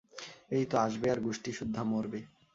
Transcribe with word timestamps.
এইতো, 0.51 0.75
আসবে 0.77 1.07
আর 1.11 1.19
গুষ্টিসুদ্ধা 1.19 1.81
মরবে। 1.83 2.19